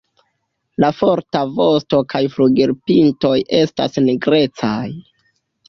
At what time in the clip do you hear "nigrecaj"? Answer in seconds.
4.09-4.77